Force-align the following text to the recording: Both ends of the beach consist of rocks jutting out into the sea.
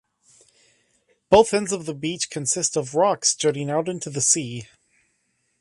Both 1.29 1.53
ends 1.53 1.71
of 1.71 1.85
the 1.85 1.93
beach 1.93 2.31
consist 2.31 2.75
of 2.75 2.95
rocks 2.95 3.35
jutting 3.35 3.69
out 3.69 3.87
into 3.87 4.09
the 4.09 4.19
sea. 4.19 4.67